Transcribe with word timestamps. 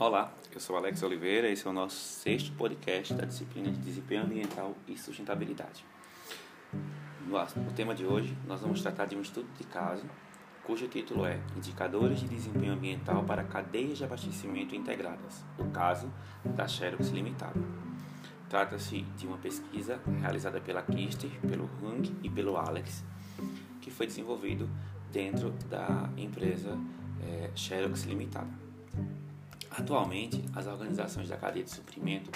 Olá, 0.00 0.32
eu 0.50 0.58
sou 0.58 0.78
Alex 0.78 1.02
Oliveira 1.02 1.46
e 1.46 1.52
esse 1.52 1.66
é 1.66 1.68
o 1.68 1.74
nosso 1.74 1.96
sexto 1.96 2.52
podcast 2.52 3.12
da 3.12 3.26
disciplina 3.26 3.70
de 3.70 3.76
Desempenho 3.80 4.22
Ambiental 4.22 4.74
e 4.88 4.96
Sustentabilidade. 4.96 5.84
No 7.26 7.72
tema 7.72 7.94
de 7.94 8.06
hoje, 8.06 8.34
nós 8.46 8.62
vamos 8.62 8.80
tratar 8.80 9.04
de 9.04 9.14
um 9.14 9.20
estudo 9.20 9.46
de 9.58 9.64
caso 9.64 10.06
cujo 10.64 10.88
título 10.88 11.26
é 11.26 11.38
Indicadores 11.54 12.20
de 12.20 12.28
Desempenho 12.28 12.72
Ambiental 12.72 13.22
para 13.24 13.44
Cadeias 13.44 13.98
de 13.98 14.04
Abastecimento 14.04 14.74
Integradas, 14.74 15.44
o 15.58 15.66
caso 15.66 16.10
da 16.46 16.66
Xerox 16.66 17.10
Limitada. 17.10 17.60
Trata-se 18.48 19.02
de 19.02 19.26
uma 19.26 19.36
pesquisa 19.36 20.00
realizada 20.18 20.62
pela 20.62 20.80
Kister, 20.80 21.30
pelo 21.46 21.68
Hung 21.82 22.10
e 22.22 22.30
pelo 22.30 22.56
Alex, 22.56 23.04
que 23.82 23.90
foi 23.90 24.06
desenvolvido 24.06 24.66
dentro 25.12 25.50
da 25.68 26.08
empresa 26.16 26.78
é, 27.22 27.50
Xerox 27.54 28.04
Limitada. 28.04 28.69
Atualmente, 29.70 30.44
as 30.54 30.66
organizações 30.66 31.28
da 31.28 31.36
cadeia 31.36 31.64
de 31.64 31.70
suprimento 31.70 32.30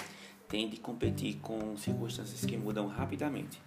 têm 0.47 0.69
de 0.69 0.77
competir 0.77 1.35
com 1.41 1.75
circunstâncias 1.75 2.45
que 2.45 2.55
mudam 2.57 2.87
rapidamente. 2.87 3.61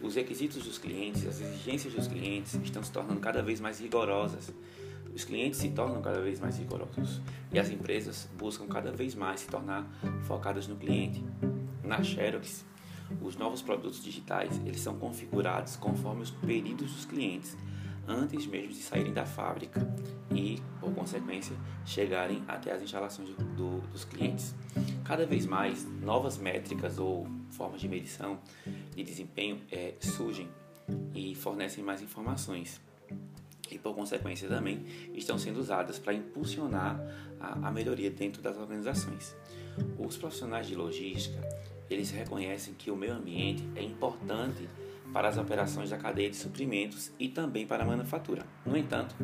Os 0.00 0.14
requisitos 0.14 0.64
dos 0.64 0.78
clientes, 0.78 1.26
as 1.26 1.40
exigências 1.40 1.94
dos 1.94 2.06
clientes 2.06 2.54
estão 2.62 2.82
se 2.82 2.92
tornando 2.92 3.20
cada 3.20 3.42
vez 3.42 3.60
mais 3.60 3.80
rigorosas. 3.80 4.52
Os 5.14 5.24
clientes 5.24 5.58
se 5.58 5.70
tornam 5.70 6.00
cada 6.00 6.20
vez 6.20 6.40
mais 6.40 6.58
rigorosos 6.58 7.20
e 7.52 7.58
as 7.58 7.70
empresas 7.70 8.28
buscam 8.38 8.66
cada 8.66 8.92
vez 8.92 9.14
mais 9.14 9.40
se 9.40 9.48
tornar 9.48 9.86
focadas 10.22 10.66
no 10.68 10.76
cliente. 10.76 11.24
Na 11.82 12.02
Xerox, 12.02 12.64
os 13.20 13.36
novos 13.36 13.60
produtos 13.60 14.02
digitais 14.02 14.60
eles 14.64 14.80
são 14.80 14.98
configurados 14.98 15.76
conforme 15.76 16.22
os 16.22 16.30
pedidos 16.30 16.92
dos 16.92 17.04
clientes 17.04 17.56
antes 18.06 18.46
mesmo 18.46 18.72
de 18.72 18.82
saírem 18.82 19.12
da 19.12 19.24
fábrica 19.24 19.86
e, 20.30 20.60
por 20.80 20.92
consequência, 20.92 21.56
chegarem 21.84 22.42
até 22.48 22.72
as 22.72 22.82
instalações 22.82 23.30
do, 23.56 23.80
dos 23.92 24.04
clientes. 24.04 24.54
Cada 25.04 25.26
vez 25.26 25.46
mais, 25.46 25.84
novas 26.00 26.38
métricas 26.38 26.98
ou 26.98 27.26
formas 27.50 27.80
de 27.80 27.88
medição 27.88 28.38
de 28.94 29.02
desempenho 29.02 29.60
é, 29.70 29.94
surgem 30.00 30.48
e 31.14 31.34
fornecem 31.34 31.82
mais 31.82 32.02
informações. 32.02 32.80
E, 33.70 33.78
por 33.78 33.94
consequência, 33.94 34.48
também 34.48 34.84
estão 35.14 35.38
sendo 35.38 35.58
usadas 35.58 35.98
para 35.98 36.12
impulsionar 36.12 37.00
a, 37.40 37.68
a 37.68 37.70
melhoria 37.70 38.10
dentro 38.10 38.42
das 38.42 38.56
organizações. 38.58 39.34
Os 39.98 40.16
profissionais 40.16 40.66
de 40.66 40.74
logística, 40.74 41.40
eles 41.88 42.10
reconhecem 42.10 42.74
que 42.74 42.90
o 42.90 42.96
meio 42.96 43.14
ambiente 43.14 43.66
é 43.74 43.82
importante 43.82 44.68
para 45.12 45.28
as 45.28 45.36
operações 45.36 45.90
da 45.90 45.98
cadeia 45.98 46.30
de 46.30 46.36
suprimentos 46.36 47.12
e 47.18 47.28
também 47.28 47.66
para 47.66 47.82
a 47.82 47.86
manufatura. 47.86 48.44
No 48.64 48.76
entanto, 48.76 49.14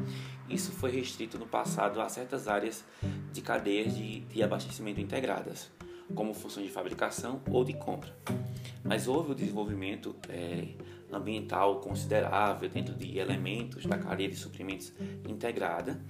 isso 0.48 0.72
foi 0.72 0.91
restrito 0.91 1.39
no 1.39 1.47
passado 1.47 2.00
a 2.00 2.08
certas 2.08 2.48
áreas 2.48 2.84
de 3.33 3.41
cadeias 3.41 3.97
de, 3.97 4.20
de 4.20 4.42
abastecimento 4.42 5.00
integradas, 5.00 5.70
como 6.14 6.34
funções 6.34 6.66
de 6.66 6.72
fabricação 6.72 7.40
ou 7.50 7.64
de 7.64 7.74
compra. 7.74 8.14
Mas 8.84 9.06
houve 9.06 9.32
o 9.32 9.34
desenvolvimento 9.34 10.14
é, 10.28 10.68
ambiental 11.12 11.80
considerável 11.80 12.68
dentro 12.68 12.94
de 12.94 13.18
elementos 13.18 13.86
da 13.86 13.98
cadeia 13.98 14.28
de 14.28 14.36
suprimentos 14.36 14.92
integrada 15.26 16.00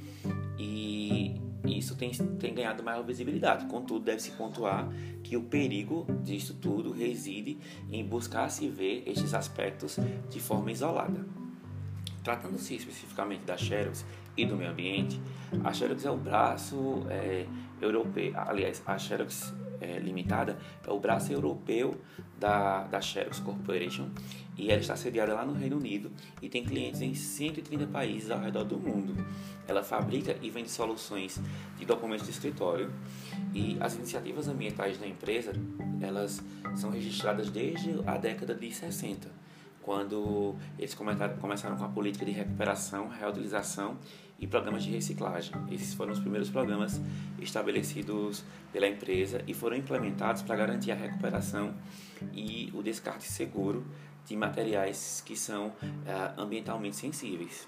e 0.59 1.41
isso 1.65 1.97
tem, 1.97 2.11
tem 2.11 2.55
ganhado 2.55 2.83
maior 2.83 3.05
visibilidade. 3.05 3.67
Contudo, 3.67 4.05
deve-se 4.05 4.31
pontuar 4.33 4.89
que 5.23 5.37
o 5.37 5.43
perigo 5.43 6.07
disso 6.23 6.55
tudo 6.55 6.93
reside 6.93 7.59
em 7.91 8.05
buscar 8.05 8.49
se 8.49 8.69
ver 8.69 9.03
estes 9.07 9.35
aspectos 9.35 9.99
de 10.31 10.41
forma 10.41 10.71
isolada. 10.73 11.27
Tratando-se 12.23 12.75
especificamente 12.75 13.43
da 13.43 13.57
Xerox 13.57 14.05
e 14.37 14.45
do 14.45 14.57
meio 14.57 14.71
ambiente, 14.71 15.21
a 15.65 15.73
Xerox 15.73 16.05
é 16.05 16.11
o 16.11 16.17
braço 16.17 17.07
é, 17.09 17.47
europeu, 17.81 18.33
aliás, 18.37 18.83
a 18.87 18.99
Xerox 18.99 19.55
é, 19.81 19.99
Limitada 19.99 20.59
é 20.87 20.91
o 20.91 20.99
braço 20.99 21.33
europeu 21.33 22.01
da, 22.39 22.85
da 22.85 23.01
Xerox 23.01 23.41
Corporation 23.41 24.09
e 24.57 24.71
ela 24.71 24.81
está 24.81 24.97
sediada 24.97 25.35
lá 25.35 25.45
no 25.45 25.53
Reino 25.53 25.77
Unido 25.77 26.11
e 26.43 26.49
tem 26.49 26.65
clientes 26.65 27.01
em 27.01 27.15
130 27.15 27.87
países 27.87 28.31
ao 28.31 28.41
redor 28.41 28.65
do 28.65 28.79
mundo. 28.79 29.15
Ela 29.67 29.83
fabrica 29.83 30.37
e 30.43 30.51
vende 30.51 30.71
soluções 30.71 31.41
de 31.79 31.85
documentos 31.85 32.27
de 32.27 32.33
escritório 32.33 32.93
e 33.55 33.77
as 33.81 33.95
iniciativas 33.95 34.49
ambientais 34.49 34.99
da 34.99 35.07
empresa 35.07 35.53
elas 36.01 36.43
são 36.77 36.91
registradas 36.91 37.51
desde 37.51 37.95
a 38.07 38.17
década 38.17 38.55
de 38.55 38.73
60, 38.73 39.29
quando 39.83 40.55
eles 40.79 40.95
começaram 40.95 41.77
com 41.77 41.85
a 41.85 41.89
política 41.89 42.25
de 42.25 42.33
recuperação, 42.33 43.09
reutilização 43.09 43.97
e 44.39 44.47
programas 44.47 44.85
de 44.85 44.91
reciclagem. 44.91 45.53
Esses 45.71 45.95
foram 45.95 46.13
os 46.13 46.21
primeiros 46.21 46.49
programas 46.49 47.01
estabelecidos 47.41 48.45
pela 48.73 48.87
empresa 48.87 49.43
e 49.47 49.55
foram 49.55 49.77
implementados 49.77 50.43
para 50.43 50.57
garantir 50.57 50.93
a 50.93 50.95
recuperação 50.95 51.75
e 52.33 52.71
o 52.75 52.83
descarte 52.83 53.25
seguro 53.25 53.85
de 54.25 54.37
materiais 54.37 55.23
que 55.25 55.37
são 55.37 55.69
uh, 55.69 55.75
ambientalmente 56.37 56.97
sensíveis. 56.97 57.67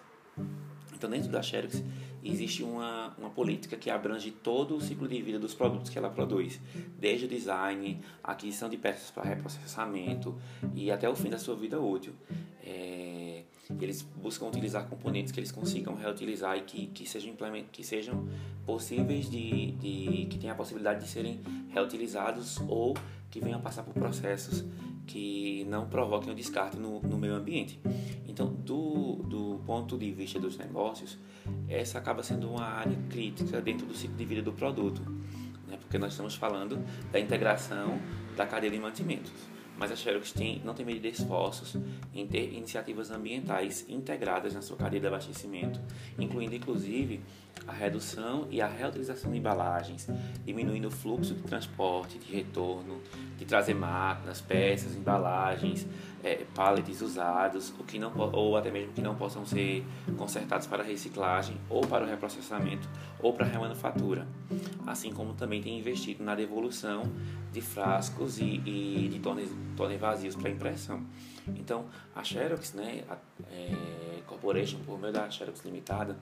Então, 1.00 1.08
dentro 1.08 1.30
da 1.30 1.40
Xerox, 1.40 1.82
existe 2.22 2.62
uma, 2.62 3.14
uma 3.16 3.30
política 3.30 3.74
que 3.74 3.88
abrange 3.88 4.30
todo 4.30 4.76
o 4.76 4.80
ciclo 4.82 5.08
de 5.08 5.22
vida 5.22 5.38
dos 5.38 5.54
produtos 5.54 5.88
que 5.88 5.96
ela 5.96 6.10
produz, 6.10 6.60
desde 6.98 7.24
o 7.24 7.28
design, 7.28 7.98
aquisição 8.22 8.68
de 8.68 8.76
peças 8.76 9.10
para 9.10 9.26
reprocessamento 9.26 10.38
e 10.74 10.90
até 10.90 11.08
o 11.08 11.16
fim 11.16 11.30
da 11.30 11.38
sua 11.38 11.56
vida 11.56 11.80
útil. 11.80 12.12
É, 12.62 13.44
eles 13.80 14.02
buscam 14.02 14.44
utilizar 14.44 14.86
componentes 14.90 15.32
que 15.32 15.40
eles 15.40 15.50
consigam 15.50 15.94
reutilizar 15.94 16.58
e 16.58 16.60
que, 16.60 16.86
que, 16.88 17.08
sejam, 17.08 17.34
que 17.72 17.82
sejam 17.82 18.28
possíveis 18.66 19.30
de, 19.30 19.72
de 19.72 20.26
que 20.26 20.38
tenham 20.38 20.52
a 20.52 20.56
possibilidade 20.56 21.00
de 21.00 21.08
serem 21.08 21.40
reutilizados 21.70 22.58
ou 22.68 22.94
que 23.30 23.40
venham 23.40 23.58
a 23.58 23.62
passar 23.62 23.84
por 23.84 23.94
processos 23.94 24.66
que 25.06 25.64
não 25.68 25.88
provoquem 25.88 26.30
o 26.30 26.36
descarte 26.36 26.76
no, 26.76 27.00
no 27.00 27.16
meio 27.16 27.34
ambiente. 27.34 27.80
Então, 28.30 28.46
do, 28.46 29.16
do 29.24 29.60
ponto 29.66 29.98
de 29.98 30.12
vista 30.12 30.38
dos 30.38 30.56
negócios, 30.56 31.18
essa 31.68 31.98
acaba 31.98 32.22
sendo 32.22 32.48
uma 32.48 32.64
área 32.64 32.96
crítica 33.10 33.60
dentro 33.60 33.84
do 33.86 33.94
ciclo 33.94 34.16
de 34.16 34.24
vida 34.24 34.40
do 34.40 34.52
produto, 34.52 35.02
né? 35.66 35.76
porque 35.76 35.98
nós 35.98 36.12
estamos 36.12 36.36
falando 36.36 36.78
da 37.10 37.18
integração 37.18 38.00
da 38.36 38.46
cadeia 38.46 38.70
de 38.70 38.78
mantimentos. 38.78 39.32
Mas 39.76 39.90
a 39.90 39.96
Xerox 39.96 40.30
tem, 40.30 40.60
não 40.62 40.74
tem 40.74 40.84
medido 40.84 41.08
esforços 41.08 41.74
em 42.14 42.26
ter 42.26 42.52
iniciativas 42.52 43.10
ambientais 43.10 43.84
integradas 43.88 44.54
na 44.54 44.60
sua 44.60 44.76
cadeia 44.76 45.00
de 45.00 45.06
abastecimento, 45.06 45.80
incluindo 46.18 46.54
inclusive 46.54 47.20
a 47.66 47.72
redução 47.72 48.46
e 48.50 48.60
a 48.60 48.68
reutilização 48.68 49.32
de 49.32 49.38
embalagens, 49.38 50.06
diminuindo 50.44 50.88
o 50.88 50.90
fluxo 50.90 51.34
de 51.34 51.42
transporte, 51.42 52.18
de 52.18 52.30
retorno, 52.30 53.00
de 53.38 53.44
trazer 53.46 53.74
máquinas, 53.74 54.40
peças, 54.40 54.94
embalagens, 54.94 55.86
é, 56.22 56.44
usados, 57.00 57.70
o 57.78 57.84
que 57.84 57.98
não, 57.98 58.12
ou 58.16 58.56
até 58.56 58.70
mesmo 58.70 58.92
que 58.92 59.00
não 59.00 59.14
possam 59.14 59.44
ser 59.46 59.84
consertados 60.16 60.66
para 60.66 60.82
reciclagem, 60.82 61.56
ou 61.68 61.80
para 61.80 62.04
o 62.04 62.08
reprocessamento, 62.08 62.88
ou 63.20 63.32
para 63.32 63.46
a 63.46 63.48
remanufatura. 63.48 64.26
Assim 64.86 65.12
como 65.12 65.34
também 65.34 65.60
tem 65.62 65.78
investido 65.78 66.22
na 66.22 66.34
devolução 66.34 67.04
de 67.52 67.60
frascos 67.60 68.38
e, 68.38 68.62
e 68.64 69.08
de 69.10 69.18
tones 69.18 69.50
vazios 69.98 70.36
para 70.36 70.50
impressão. 70.50 71.04
Então, 71.48 71.86
a 72.14 72.22
Xerox, 72.22 72.74
né, 72.74 73.02
a 73.08 73.16
é, 73.50 74.20
Corporation, 74.26 74.78
por 74.80 74.98
meio 74.98 75.12
da 75.12 75.28
Xerox 75.30 75.64
Limitada, 75.64 76.18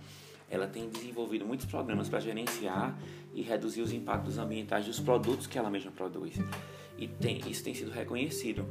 ela 0.50 0.66
tem 0.66 0.88
desenvolvido 0.88 1.44
muitos 1.44 1.66
programas 1.66 2.08
para 2.08 2.20
gerenciar 2.20 2.96
e 3.34 3.42
reduzir 3.42 3.82
os 3.82 3.92
impactos 3.92 4.38
ambientais 4.38 4.86
dos 4.86 4.98
produtos 4.98 5.46
que 5.46 5.58
ela 5.58 5.68
mesma 5.68 5.90
produz. 5.90 6.36
E 6.96 7.06
tem, 7.06 7.38
isso 7.48 7.62
tem 7.62 7.74
sido 7.74 7.90
reconhecido. 7.90 8.64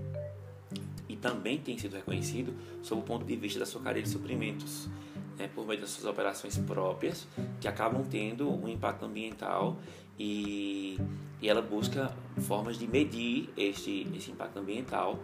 Também 1.21 1.57
tem 1.57 1.77
sido 1.77 1.95
reconhecido 1.95 2.53
sob 2.81 3.01
o 3.01 3.03
ponto 3.03 3.25
de 3.25 3.35
vista 3.35 3.59
da 3.59 3.65
sua 3.65 3.81
cadeia 3.81 4.03
de 4.03 4.09
suprimentos, 4.09 4.87
né, 5.37 5.47
por 5.53 5.65
meio 5.65 5.81
das 5.81 5.89
suas 5.89 6.05
operações 6.05 6.57
próprias, 6.57 7.27
que 7.59 7.67
acabam 7.67 8.03
tendo 8.03 8.49
um 8.49 8.67
impacto 8.67 9.05
ambiental 9.05 9.77
e, 10.17 10.99
e 11.41 11.49
ela 11.49 11.61
busca 11.61 12.15
formas 12.41 12.77
de 12.77 12.87
medir 12.87 13.49
este, 13.57 14.07
esse 14.15 14.31
impacto 14.31 14.57
ambiental, 14.59 15.19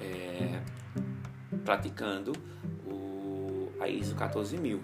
é, 0.00 0.62
praticando 1.64 2.32
a 3.82 3.88
ISO 3.88 4.14
14000 4.14 4.80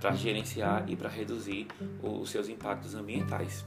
para 0.00 0.12
gerenciar 0.12 0.84
e 0.88 0.94
para 0.94 1.08
reduzir 1.08 1.66
os 2.02 2.30
seus 2.30 2.48
impactos 2.48 2.94
ambientais. 2.94 3.64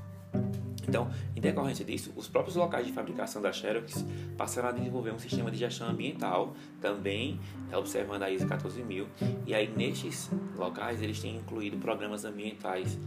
Então, 0.87 1.09
em 1.35 1.41
decorrência 1.41 1.83
disso, 1.83 2.11
os 2.15 2.27
próprios 2.27 2.55
locais 2.55 2.85
de 2.85 2.93
fabricação 2.93 3.41
da 3.41 3.51
Xerox 3.51 4.05
passaram 4.37 4.69
a 4.69 4.71
desenvolver 4.71 5.11
um 5.11 5.19
sistema 5.19 5.49
de 5.49 5.57
gestão 5.57 5.87
ambiental, 5.87 6.55
também 6.79 7.39
é, 7.71 7.77
observando 7.77 8.23
a 8.23 8.29
ISO 8.29 8.47
14000, 8.47 9.07
e 9.45 9.53
aí 9.53 9.67
nestes 9.75 10.29
locais 10.55 11.01
eles 11.01 11.19
têm 11.19 11.37
incluído 11.37 11.77
programas 11.77 12.23
ambientais, 12.25 12.97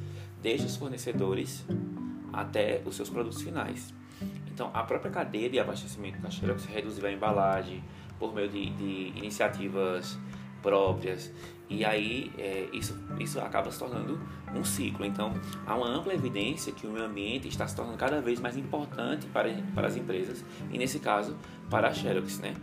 desde 0.42 0.66
os 0.66 0.76
fornecedores 0.76 1.64
até 2.32 2.82
os 2.84 2.96
seus 2.96 3.08
produtos 3.08 3.42
finais. 3.42 3.94
Então, 4.46 4.70
a 4.74 4.82
própria 4.82 5.10
cadeia 5.10 5.48
de 5.48 5.60
abastecimento 5.60 6.20
da 6.20 6.30
Xerox 6.30 6.64
reduziu 6.64 7.06
a 7.06 7.12
embalagem 7.12 7.82
por 8.18 8.34
meio 8.34 8.48
de, 8.48 8.70
de 8.70 9.18
iniciativas 9.18 10.18
próprias 10.62 11.32
E 11.70 11.84
aí 11.84 12.32
é, 12.38 12.68
isso, 12.72 12.98
isso 13.20 13.38
acaba 13.40 13.70
se 13.70 13.78
tornando 13.78 14.18
um 14.54 14.64
ciclo. 14.64 15.04
Então 15.04 15.34
há 15.66 15.76
uma 15.76 15.88
ampla 15.88 16.14
evidência 16.14 16.72
que 16.72 16.86
o 16.86 16.90
meio 16.90 17.04
ambiente 17.04 17.46
está 17.46 17.66
se 17.66 17.76
tornando 17.76 17.98
cada 17.98 18.20
vez 18.20 18.40
mais 18.40 18.56
importante 18.56 19.26
para, 19.26 19.50
para 19.74 19.86
as 19.86 19.96
empresas, 19.96 20.44
e 20.70 20.78
nesse 20.78 20.98
caso 20.98 21.36
para 21.68 21.88
a 21.88 21.92
Xerox, 21.92 22.38
né? 22.38 22.54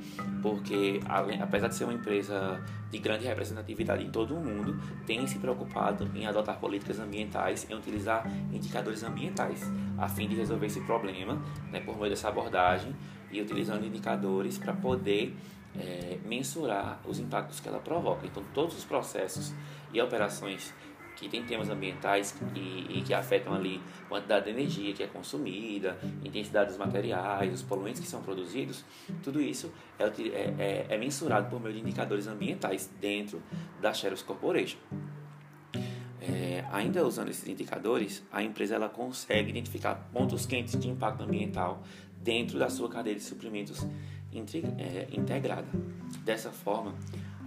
Porque 0.42 1.00
apesar 1.40 1.68
de 1.68 1.76
ser 1.76 1.84
uma 1.84 1.94
empresa 1.94 2.60
de 2.90 2.98
grande 2.98 3.26
representatividade 3.26 4.04
em 4.04 4.10
todo 4.10 4.36
o 4.36 4.40
mundo, 4.40 4.80
tem 5.06 5.28
se 5.28 5.38
preocupado 5.38 6.10
em 6.16 6.26
adotar 6.26 6.58
políticas 6.60 7.00
ambientais 7.00 7.68
e 7.70 7.74
utilizar 7.76 8.26
indicadores 8.52 9.04
ambientais 9.04 9.72
a 9.98 10.08
fim 10.08 10.28
de 10.28 10.36
resolver 10.36 10.66
esse 10.66 10.82
problema, 10.82 11.40
né, 11.72 11.80
por 11.80 11.96
meio 11.98 12.10
dessa 12.10 12.30
abordagem 12.30 12.96
e 13.32 13.40
utilizando 13.40 13.86
indicadores 13.86 14.58
para 14.58 14.74
poder 14.74 15.36
é, 15.80 16.18
mensurar 16.26 17.00
os 17.06 17.20
impactos 17.20 17.60
que 17.60 17.68
ela 17.68 17.80
provoca. 17.80 18.26
Então, 18.26 18.44
todos 18.54 18.78
os 18.78 18.84
processos 18.84 19.54
e 19.94 20.02
operações 20.02 20.74
que 21.16 21.30
têm 21.30 21.44
temas 21.44 21.70
ambientais 21.70 22.36
e, 22.54 23.00
e, 23.00 23.02
que 23.02 23.14
afetam 23.14 23.54
ali 23.54 23.82
a 24.06 24.10
quantidade 24.10 24.46
de 24.46 24.52
energia 24.52 24.94
que 24.94 25.02
é 25.02 25.08
consumida, 25.08 25.98
intensidade 26.24 26.70
dos 26.70 26.78
materiais, 26.78 27.54
os 27.54 27.64
poluentes 27.64 28.02
que 28.02 28.08
são 28.08 28.22
produzidos, 28.22 28.84
tudo 29.24 29.42
isso 29.42 29.72
é, 29.98 30.04
é, 30.04 30.10
é, 30.10 30.86
é 30.90 30.98
mensurado 30.98 31.50
por 31.50 31.62
meio 31.62 31.74
de 31.74 31.82
indicadores 31.82 32.28
ambientais 32.28 32.92
dentro 33.00 33.42
da 33.82 33.94
Xerox 33.94 34.22
Corporation. 34.22 34.78
É, 36.22 36.66
ainda 36.72 37.06
usando 37.06 37.30
esses 37.30 37.48
indicadores, 37.48 38.24
a 38.32 38.42
empresa 38.42 38.76
ela 38.76 38.90
consegue 38.90 39.52
identificar 39.52 39.96
pontos 40.12 40.46
quentes 40.46 40.78
de 40.78 40.90
impacto 40.90 41.24
ambiental 41.24 41.84
dentro 42.18 42.58
da 42.58 42.70
sua 42.70 42.90
cadeia 42.90 43.16
de 43.16 43.22
suprimentos 43.22 43.86
é, 44.40 45.08
integrada. 45.12 45.68
Dessa 46.24 46.52
forma, 46.52 46.96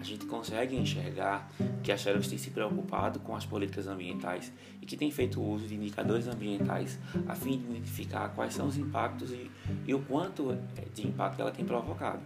a 0.00 0.04
gente 0.04 0.26
consegue 0.26 0.76
enxergar 0.76 1.50
que 1.82 1.90
a 1.90 1.96
Xerox 1.96 2.28
tem 2.28 2.38
se 2.38 2.50
preocupado 2.50 3.18
com 3.20 3.34
as 3.34 3.44
políticas 3.44 3.88
ambientais 3.88 4.52
e 4.80 4.86
que 4.86 4.96
tem 4.96 5.10
feito 5.10 5.42
uso 5.42 5.66
de 5.66 5.74
indicadores 5.74 6.28
ambientais 6.28 6.98
a 7.26 7.34
fim 7.34 7.58
de 7.58 7.64
identificar 7.64 8.28
quais 8.30 8.54
são 8.54 8.68
os 8.68 8.76
impactos 8.76 9.32
e, 9.32 9.50
e 9.86 9.94
o 9.94 10.00
quanto 10.00 10.52
é, 10.52 10.56
de 10.94 11.06
impacto 11.06 11.40
ela 11.40 11.50
tem 11.50 11.64
provocado. 11.64 12.22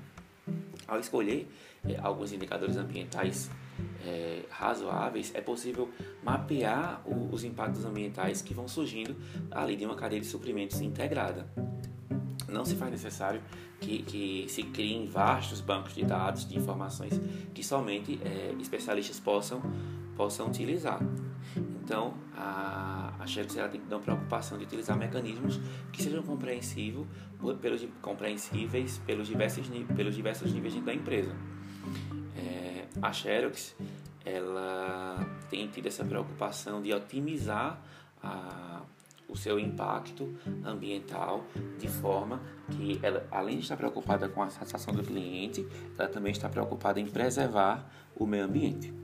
Ao 0.86 0.98
escolher 0.98 1.48
é, 1.88 1.98
alguns 2.02 2.32
indicadores 2.32 2.76
ambientais 2.76 3.50
é, 4.04 4.42
razoáveis, 4.50 5.32
é 5.34 5.40
possível 5.40 5.88
mapear 6.22 7.00
o, 7.06 7.32
os 7.32 7.42
impactos 7.42 7.86
ambientais 7.86 8.42
que 8.42 8.52
vão 8.52 8.68
surgindo 8.68 9.16
ali 9.50 9.76
de 9.76 9.86
uma 9.86 9.94
cadeia 9.94 10.20
de 10.20 10.26
suprimentos 10.26 10.80
integrada 10.80 11.48
não 12.52 12.64
se 12.64 12.76
faz 12.76 12.90
necessário 12.90 13.40
que, 13.80 14.02
que 14.02 14.46
se 14.48 14.62
criem 14.64 15.06
vastos 15.06 15.60
bancos 15.60 15.94
de 15.94 16.04
dados, 16.04 16.46
de 16.46 16.56
informações 16.56 17.20
que 17.52 17.62
somente 17.64 18.20
é, 18.24 18.54
especialistas 18.60 19.18
possam, 19.18 19.62
possam 20.16 20.46
utilizar. 20.46 21.00
Então, 21.56 22.14
a, 22.36 23.12
a 23.18 23.26
Xerox 23.26 23.54
tem 23.54 23.68
que 23.70 23.78
ter 23.78 23.94
uma 23.94 24.00
preocupação 24.00 24.56
de 24.56 24.64
utilizar 24.64 24.96
mecanismos 24.96 25.60
que 25.92 26.02
sejam 26.02 26.22
compreensíveis 26.22 27.06
pelos, 27.60 27.86
compreensíveis 28.00 28.98
pelos, 29.04 29.26
diversos, 29.26 29.68
pelos 29.96 30.14
diversos 30.14 30.52
níveis 30.52 30.74
da 30.84 30.94
empresa. 30.94 31.34
É, 32.36 32.86
a 33.02 33.12
Xerox 33.12 33.74
ela 34.24 35.26
tem 35.50 35.66
tido 35.68 35.86
essa 35.86 36.04
preocupação 36.04 36.80
de 36.80 36.92
otimizar 36.92 37.80
a 38.22 38.82
o 39.32 39.36
seu 39.36 39.58
impacto 39.58 40.34
ambiental 40.62 41.44
de 41.78 41.88
forma 41.88 42.40
que 42.70 43.00
ela, 43.02 43.26
além 43.30 43.56
de 43.56 43.62
estar 43.62 43.76
preocupada 43.76 44.28
com 44.28 44.42
a 44.42 44.50
satisfação 44.50 44.94
do 44.94 45.02
cliente, 45.02 45.66
ela 45.98 46.08
também 46.08 46.32
está 46.32 46.48
preocupada 46.48 47.00
em 47.00 47.06
preservar 47.06 47.90
o 48.14 48.26
meio 48.26 48.44
ambiente. 48.44 49.01